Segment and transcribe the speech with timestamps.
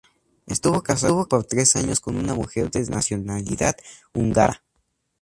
[0.47, 3.75] Estuvo casado por tres años con una mujer de nacionalidad
[4.15, 4.63] húngara.